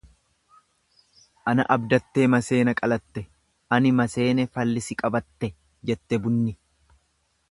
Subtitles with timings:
[1.51, 3.23] Ana abdattee maseena qalatte
[3.77, 5.53] ani maseene falli si qabatte
[5.91, 6.57] jette bunni.